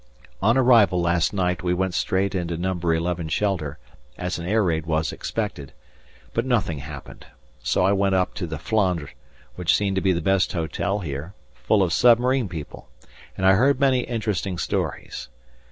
On 0.41 0.57
arrival 0.57 0.99
last 0.99 1.31
night 1.31 1.61
we 1.61 1.75
went 1.75 1.93
straight 1.93 2.33
into 2.33 2.57
No. 2.57 2.71
11 2.73 3.29
shelter, 3.29 3.77
as 4.17 4.39
an 4.39 4.47
air 4.47 4.63
raid 4.63 4.87
was 4.87 5.11
expected, 5.11 5.73
but 6.33 6.43
nothing 6.43 6.79
happened, 6.79 7.27
so 7.61 7.83
I 7.85 7.91
went 7.91 8.15
up 8.15 8.33
to 8.33 8.47
the 8.47 8.57
"Flandre," 8.57 9.09
which 9.57 9.75
seems 9.77 9.93
to 9.93 10.01
be 10.01 10.11
the 10.11 10.19
best 10.19 10.53
hotel 10.53 11.01
here, 11.01 11.35
full 11.53 11.83
of 11.83 11.93
submarine 11.93 12.49
people, 12.49 12.89
and 13.37 13.45
I 13.45 13.53
heard 13.53 13.79
many 13.79 13.99
interesting 13.99 14.57
stories. 14.57 15.29